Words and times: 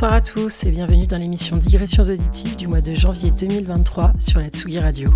Bonsoir 0.00 0.14
à 0.14 0.20
tous 0.20 0.62
et 0.62 0.70
bienvenue 0.70 1.08
dans 1.08 1.16
l'émission 1.16 1.56
Digressions 1.56 2.04
auditives 2.04 2.54
du 2.54 2.68
mois 2.68 2.80
de 2.80 2.94
janvier 2.94 3.32
2023 3.32 4.12
sur 4.20 4.38
la 4.38 4.46
Tsugi 4.48 4.78
Radio. 4.78 5.10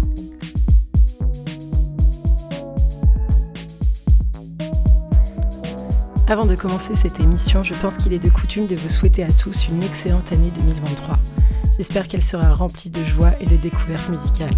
Avant 6.26 6.46
de 6.46 6.56
commencer 6.56 6.96
cette 6.96 7.20
émission, 7.20 7.62
je 7.62 7.74
pense 7.74 7.96
qu'il 7.96 8.12
est 8.12 8.18
de 8.18 8.28
coutume 8.28 8.66
de 8.66 8.74
vous 8.74 8.88
souhaiter 8.88 9.22
à 9.22 9.30
tous 9.30 9.68
une 9.68 9.84
excellente 9.84 10.32
année 10.32 10.50
2023. 10.56 11.16
J'espère 11.76 12.08
qu'elle 12.08 12.24
sera 12.24 12.52
remplie 12.52 12.90
de 12.90 13.04
joie 13.04 13.34
et 13.40 13.46
de 13.46 13.54
découvertes 13.54 14.08
musicales. 14.08 14.50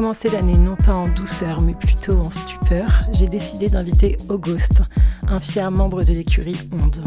Commencer 0.00 0.30
l'année 0.30 0.56
non 0.56 0.76
pas 0.76 0.94
en 0.94 1.08
douceur 1.08 1.60
mais 1.60 1.74
plutôt 1.74 2.18
en 2.20 2.30
stupeur, 2.30 3.04
j'ai 3.12 3.28
décidé 3.28 3.68
d'inviter 3.68 4.16
Auguste, 4.30 4.80
un 5.28 5.38
fier 5.38 5.70
membre 5.70 6.04
de 6.04 6.14
l'écurie 6.14 6.56
Onde. 6.72 7.04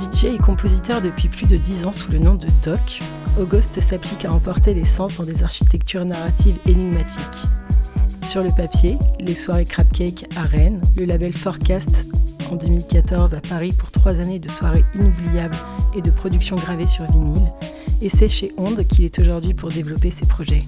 DJ 0.00 0.24
et 0.24 0.38
compositeur 0.38 1.00
depuis 1.00 1.28
plus 1.28 1.46
de 1.46 1.58
10 1.58 1.86
ans 1.86 1.92
sous 1.92 2.10
le 2.10 2.18
nom 2.18 2.34
de 2.34 2.48
Doc, 2.64 3.00
Auguste 3.40 3.80
s'applique 3.80 4.24
à 4.24 4.32
emporter 4.32 4.74
les 4.74 4.84
sens 4.84 5.14
dans 5.14 5.24
des 5.24 5.44
architectures 5.44 6.04
narratives 6.04 6.58
énigmatiques. 6.66 7.46
Sur 8.32 8.42
le 8.42 8.48
papier, 8.48 8.96
les 9.20 9.34
soirées 9.34 9.66
Crab 9.66 9.86
Cake 9.92 10.24
à 10.36 10.44
Rennes, 10.44 10.80
le 10.96 11.04
label 11.04 11.34
Forecast 11.34 12.06
en 12.50 12.56
2014 12.56 13.34
à 13.34 13.42
Paris 13.42 13.74
pour 13.78 13.90
trois 13.90 14.20
années 14.20 14.38
de 14.38 14.48
soirées 14.48 14.86
inoubliables 14.94 15.54
et 15.94 16.00
de 16.00 16.10
production 16.10 16.56
gravée 16.56 16.86
sur 16.86 17.04
vinyle, 17.12 17.52
et 18.00 18.08
c'est 18.08 18.30
chez 18.30 18.50
Onde 18.56 18.88
qu'il 18.88 19.04
est 19.04 19.18
aujourd'hui 19.18 19.52
pour 19.52 19.68
développer 19.68 20.10
ses 20.10 20.24
projets. 20.24 20.62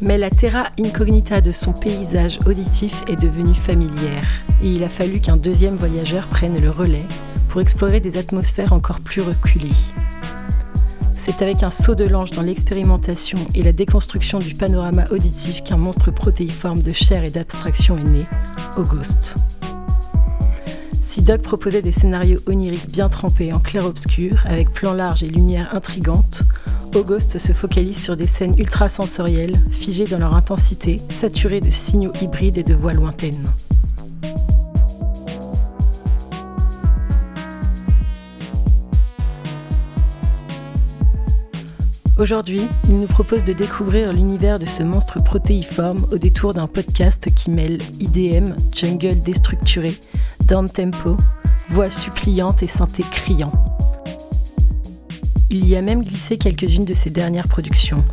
Mais 0.00 0.18
la 0.18 0.30
terra 0.30 0.68
incognita 0.78 1.40
de 1.40 1.50
son 1.50 1.72
paysage 1.72 2.38
auditif 2.46 3.02
est 3.08 3.20
devenue 3.20 3.56
familière, 3.56 4.28
et 4.62 4.70
il 4.70 4.84
a 4.84 4.88
fallu 4.88 5.18
qu'un 5.18 5.36
deuxième 5.36 5.74
voyageur 5.74 6.28
prenne 6.28 6.62
le 6.62 6.70
relais 6.70 7.02
pour 7.48 7.60
explorer 7.60 8.00
des 8.00 8.16
atmosphères 8.16 8.72
encore 8.72 9.00
plus 9.00 9.22
reculées. 9.22 9.74
C'est 11.14 11.42
avec 11.42 11.62
un 11.62 11.70
saut 11.70 11.94
de 11.94 12.04
l'ange 12.04 12.30
dans 12.30 12.42
l'expérimentation 12.42 13.38
et 13.54 13.62
la 13.62 13.72
déconstruction 13.72 14.38
du 14.38 14.54
panorama 14.54 15.04
auditif 15.10 15.62
qu'un 15.62 15.76
monstre 15.76 16.10
protéiforme 16.10 16.80
de 16.80 16.92
chair 16.92 17.24
et 17.24 17.30
d'abstraction 17.30 17.98
est 17.98 18.04
né, 18.04 18.24
Auguste. 18.76 19.34
Si 21.04 21.22
Doug 21.22 21.42
proposait 21.42 21.82
des 21.82 21.92
scénarios 21.92 22.40
oniriques 22.46 22.90
bien 22.90 23.08
trempés 23.08 23.52
en 23.52 23.58
clair-obscur, 23.58 24.42
avec 24.46 24.72
plans 24.72 24.94
larges 24.94 25.22
et 25.22 25.28
lumière 25.28 25.74
intrigante, 25.74 26.44
Auguste 26.94 27.38
se 27.38 27.52
focalise 27.52 28.02
sur 28.02 28.16
des 28.16 28.26
scènes 28.26 28.58
ultra-sensorielles, 28.58 29.58
figées 29.70 30.06
dans 30.06 30.18
leur 30.18 30.34
intensité, 30.34 31.00
saturées 31.10 31.60
de 31.60 31.70
signaux 31.70 32.12
hybrides 32.22 32.58
et 32.58 32.64
de 32.64 32.74
voix 32.74 32.92
lointaines. 32.92 33.48
Aujourd'hui, 42.18 42.62
il 42.88 42.98
nous 42.98 43.06
propose 43.06 43.44
de 43.44 43.52
découvrir 43.52 44.12
l'univers 44.12 44.58
de 44.58 44.66
ce 44.66 44.82
monstre 44.82 45.22
protéiforme 45.22 46.04
au 46.10 46.18
détour 46.18 46.52
d'un 46.52 46.66
podcast 46.66 47.32
qui 47.32 47.48
mêle 47.48 47.78
IDM, 48.00 48.56
jungle 48.74 49.20
déstructuré, 49.20 49.94
down 50.46 50.68
tempo, 50.68 51.16
voix 51.70 51.90
suppliante 51.90 52.60
et 52.64 52.66
synthé 52.66 53.04
criant. 53.04 53.52
Il 55.48 55.68
y 55.68 55.76
a 55.76 55.80
même 55.80 56.02
glissé 56.02 56.38
quelques-unes 56.38 56.84
de 56.84 56.92
ses 56.92 57.10
dernières 57.10 57.46
productions. 57.46 58.04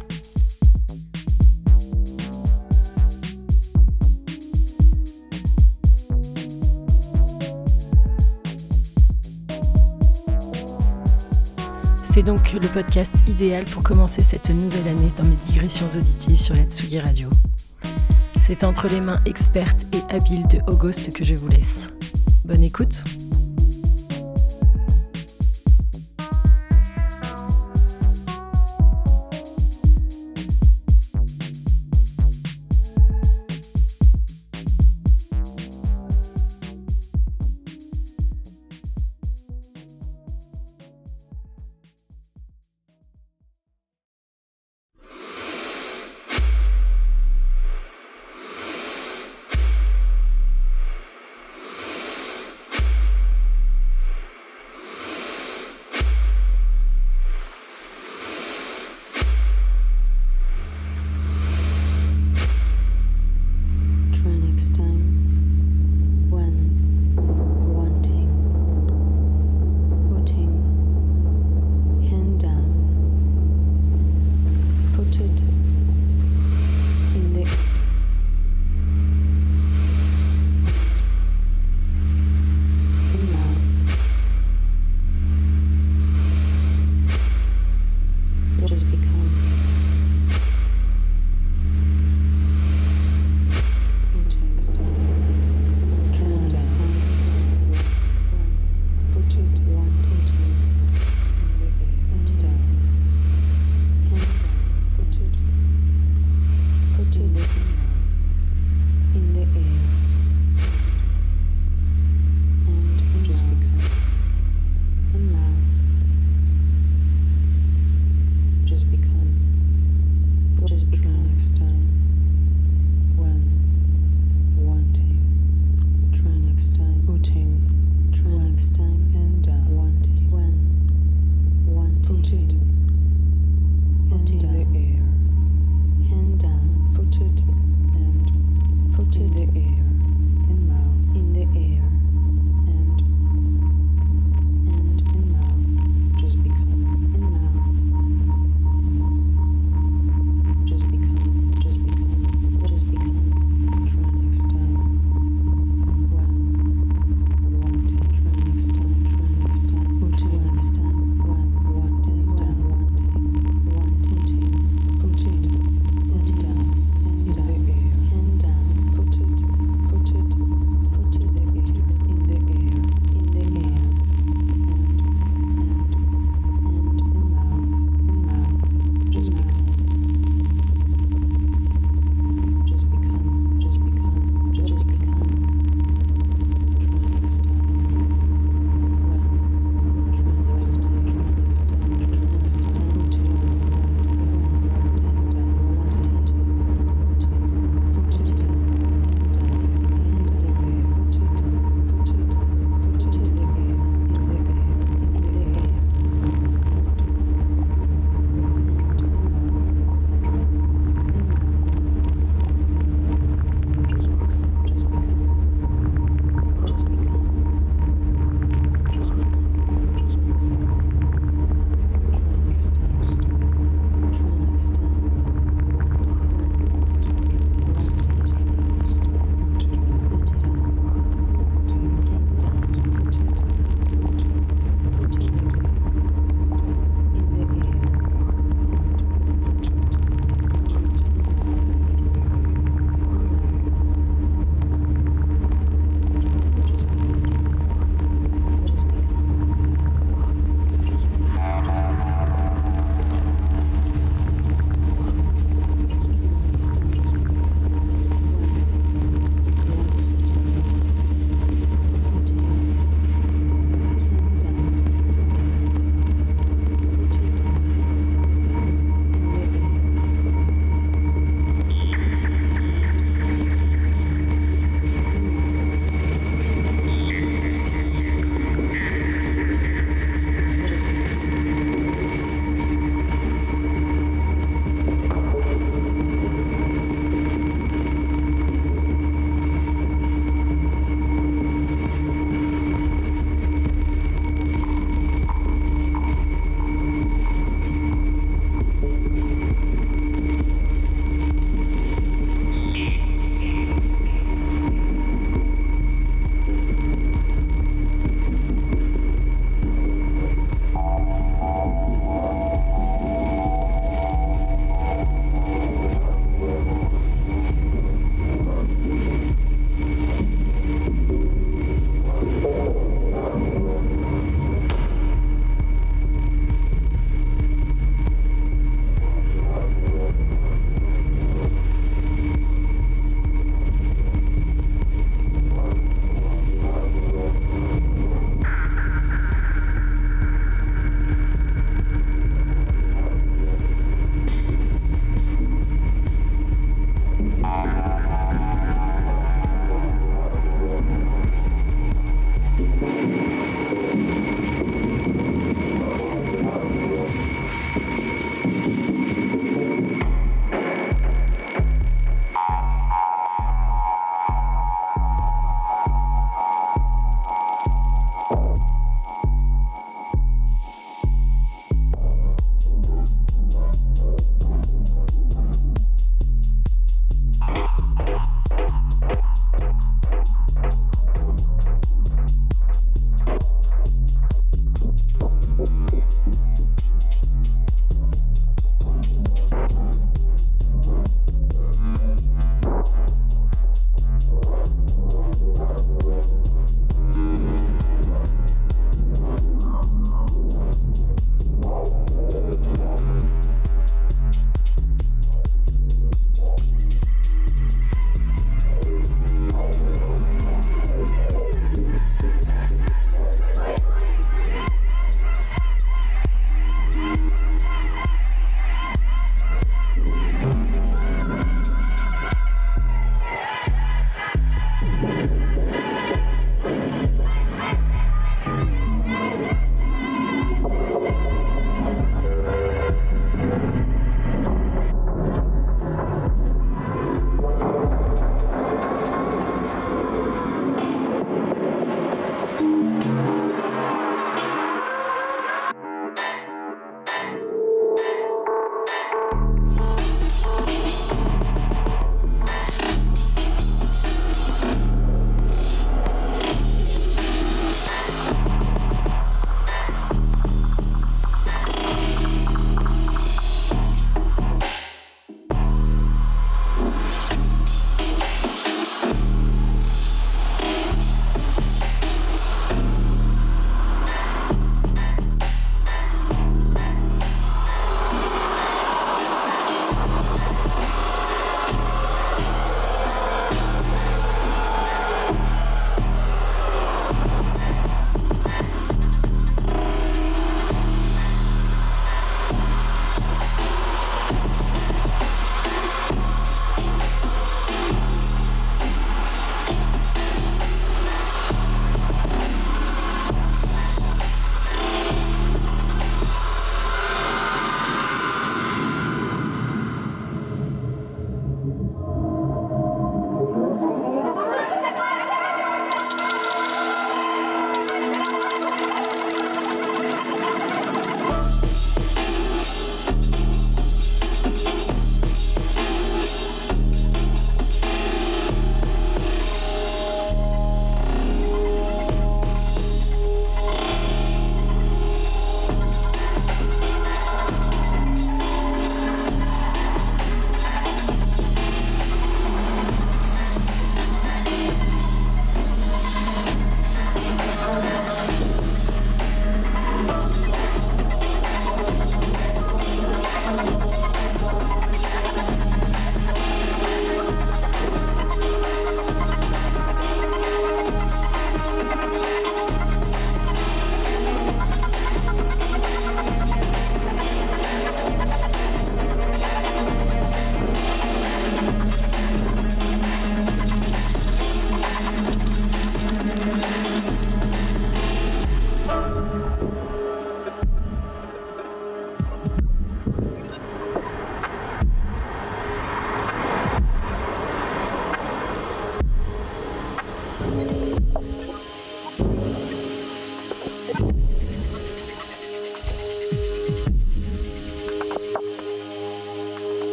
Donc 12.25 12.53
le 12.53 12.67
podcast 12.67 13.15
idéal 13.27 13.65
pour 13.65 13.83
commencer 13.83 14.23
cette 14.23 14.49
nouvelle 14.49 14.87
année 14.87 15.11
dans 15.15 15.23
mes 15.23 15.35
digressions 15.47 15.85
auditives 15.95 16.39
sur 16.39 16.55
la 16.55 16.63
Tsugi 16.63 16.99
Radio. 16.99 17.29
C'est 18.41 18.63
entre 18.63 18.87
les 18.87 18.99
mains 18.99 19.19
expertes 19.25 19.85
et 19.93 20.01
habiles 20.13 20.47
de 20.47 20.59
Auguste 20.67 21.13
que 21.13 21.23
je 21.23 21.35
vous 21.35 21.47
laisse. 21.47 21.89
Bonne 22.43 22.63
écoute 22.63 23.03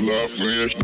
laughing 0.00 0.83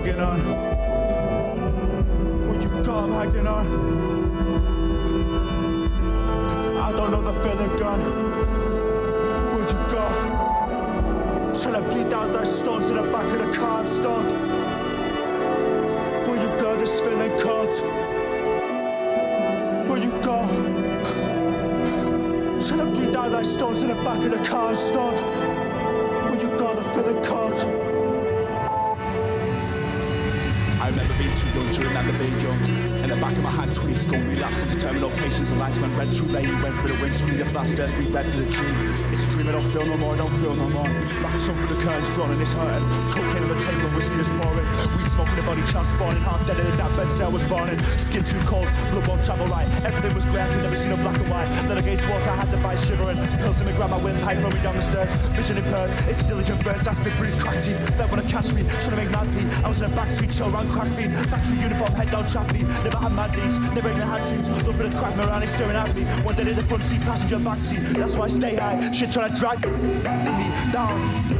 hanging 0.00 0.20
on. 0.20 0.40
Would 2.48 2.62
you 2.62 2.70
I'm 2.92 3.12
hanging 3.12 3.46
on. 3.46 3.66
I 6.78 6.92
don't 6.92 7.10
know 7.10 7.22
the 7.22 7.32
feeling 7.42 7.76
gone. 7.78 8.02
Would 9.54 9.68
you 9.68 9.76
go? 9.90 10.06
Till 11.54 11.76
I 11.76 11.80
bleed 11.80 12.12
out 12.12 12.32
those 12.32 12.58
stones 12.58 12.88
in 12.88 12.96
the 12.96 13.02
back 13.02 13.26
of 13.26 13.46
the 13.46 13.52
car 13.52 13.80
I'm 13.80 13.88
stoned. 13.88 14.32
Will 16.26 16.36
you 16.36 16.60
go 16.60 16.76
this 16.76 17.00
feeling 17.00 17.38
cold? 17.38 17.68
Will 19.88 20.02
you 20.02 20.10
go? 20.22 20.46
Till 22.58 22.80
I 22.80 22.84
bleed 22.84 23.16
out 23.16 23.30
those 23.32 23.52
stones 23.52 23.82
in 23.82 23.88
the 23.88 23.94
back 23.96 24.24
of 24.24 24.30
the 24.30 24.48
car 24.48 24.68
I'm 24.70 24.76
stoned. 24.76 25.20
Will 26.30 26.40
you 26.40 26.48
go 26.58 26.74
the 26.74 26.84
feeling 26.94 27.22
cold? 27.24 27.89
You 31.20 31.28
don't 31.28 31.74
turn 31.74 31.92
ben 31.92 32.06
the 32.06 32.12
bey 32.18 32.30
yolcu 32.42 32.89
in 33.00 33.08
the 33.08 33.16
back 33.16 33.32
of 33.32 33.42
my 33.42 33.50
hand, 33.50 33.74
twist 33.74 34.06
skull 34.06 34.20
relapse 34.20 34.60
into 34.60 34.76
terminal 34.78 35.10
patience. 35.16 35.48
The 35.48 35.56
lights 35.56 35.78
went 35.80 35.96
red 35.96 36.12
too 36.12 36.28
late. 36.28 36.48
Went 36.60 36.76
for 36.84 36.88
the 36.88 36.98
windscreen, 37.00 37.38
the 37.38 37.48
flash 37.48 37.72
stairs, 37.72 37.92
we 37.96 38.04
read 38.12 38.26
for 38.28 38.44
the 38.44 38.48
dream. 38.52 38.76
It's 39.08 39.24
a 39.24 39.28
dream, 39.32 39.48
I 39.48 39.52
don't 39.56 39.70
feel 39.72 39.86
no 39.88 39.96
more, 39.96 40.14
I 40.14 40.18
don't 40.18 40.36
feel 40.36 40.54
no 40.54 40.68
more. 40.68 40.84
Back 41.24 41.38
sun 41.40 41.56
for 41.56 41.68
the 41.72 41.80
curtains 41.80 42.12
drawn 42.12 42.30
and 42.30 42.40
it's 42.42 42.52
hurting. 42.52 42.84
Cocaine 43.08 43.40
on 43.40 43.50
the 43.56 43.60
table, 43.64 43.88
whiskey 43.96 44.20
is 44.20 44.28
pouring. 44.36 44.68
Weed 45.00 45.08
smoking, 45.16 45.36
the 45.40 45.46
body 45.48 45.64
child 45.64 45.88
spawning. 45.88 46.20
Half 46.20 46.44
dead 46.46 46.60
in 46.60 46.76
that 46.76 46.92
bed 46.92 47.08
cell 47.16 47.32
was 47.32 47.42
born 47.48 47.72
in. 47.72 47.78
Skin 47.96 48.20
too 48.20 48.40
cold, 48.44 48.68
blood 48.92 49.06
won't 49.08 49.24
travel 49.24 49.48
right. 49.48 49.68
Everything 49.80 50.12
was 50.12 50.28
grey, 50.28 50.44
I 50.44 50.48
could 50.52 50.62
never 50.62 50.76
seen 50.76 50.92
a 50.92 51.00
black 51.00 51.16
and 51.16 51.30
white. 51.32 51.48
Then 51.72 51.78
against 51.78 52.04
walls, 52.04 52.26
I 52.28 52.36
had 52.36 52.52
to 52.52 52.58
fight 52.60 52.78
shivering. 52.84 53.16
Pills 53.40 53.60
in 53.60 53.64
my 53.64 53.72
grab, 53.80 53.90
my 53.96 54.00
windpipe, 54.04 54.44
throw 54.44 54.52
me 54.52 54.60
down 54.60 54.76
the 54.76 54.84
stairs. 54.84 55.08
Vision 55.40 55.56
impaired, 55.56 55.88
it's 56.04 56.20
a 56.20 56.28
diligent 56.28 56.60
burst, 56.62 56.84
that's 56.84 57.00
big 57.00 57.16
through 57.16 57.32
crack 57.40 57.64
teeth. 57.64 57.80
They 57.96 58.04
wanna 58.04 58.28
catch 58.28 58.52
me, 58.52 58.62
trying 58.84 58.92
to 58.92 59.00
make 59.00 59.10
mad 59.10 59.26
pee. 59.32 59.48
I 59.64 59.68
was 59.72 59.80
in 59.80 59.88
a 59.88 59.94
backstreet 59.96 60.36
chill 60.36 60.52
around 60.52 60.68
crack 60.68 60.92
fiend. 60.92 61.16
Factory 61.32 61.56
uniform, 61.64 61.92
head 61.96 62.10
down 62.10 62.26
trap 62.28 62.52
me. 62.52 62.60
Never 62.90 63.02
had 63.04 63.12
mad 63.12 63.32
deeds, 63.36 63.58
never 63.72 63.88
even 63.88 64.02
had 64.02 64.28
dreams. 64.28 64.48
For 64.48 64.72
the 64.72 64.96
crack, 64.98 65.16
my 65.16 65.24
around, 65.24 65.46
staring 65.48 65.76
at 65.76 65.94
me. 65.94 66.02
One 66.24 66.34
day 66.34 66.42
in 66.42 66.56
the 66.56 66.62
front 66.64 66.82
seat, 66.82 67.00
passenger 67.02 67.38
back 67.38 67.62
seat. 67.62 67.78
That's 67.94 68.16
why 68.16 68.24
I 68.24 68.28
stay 68.28 68.56
high. 68.56 68.90
Shit 68.90 69.12
trying 69.12 69.32
to 69.32 69.40
drag 69.40 69.64
me 69.64 70.02
down. 70.72 71.39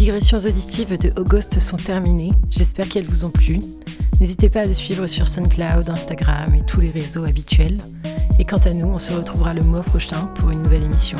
digressions 0.00 0.38
auditives 0.38 0.96
de 0.96 1.12
Auguste 1.20 1.60
sont 1.60 1.76
terminées. 1.76 2.32
J'espère 2.48 2.88
qu'elles 2.88 3.04
vous 3.04 3.26
ont 3.26 3.30
plu. 3.30 3.58
N'hésitez 4.18 4.48
pas 4.48 4.60
à 4.60 4.64
le 4.64 4.72
suivre 4.72 5.06
sur 5.06 5.28
SoundCloud, 5.28 5.90
Instagram 5.90 6.54
et 6.54 6.64
tous 6.64 6.80
les 6.80 6.88
réseaux 6.88 7.24
habituels. 7.24 7.76
Et 8.38 8.46
quant 8.46 8.56
à 8.64 8.72
nous, 8.72 8.86
on 8.86 8.98
se 8.98 9.12
retrouvera 9.12 9.52
le 9.52 9.60
mois 9.60 9.82
prochain 9.82 10.24
pour 10.36 10.52
une 10.52 10.62
nouvelle 10.62 10.84
émission. 10.84 11.18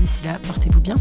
D'ici 0.00 0.24
là, 0.24 0.38
portez-vous 0.46 0.80
bien. 0.80 0.94